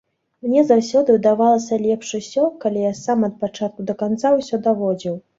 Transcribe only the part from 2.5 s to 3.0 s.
калі я